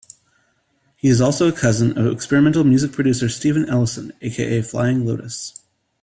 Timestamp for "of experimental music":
1.95-2.91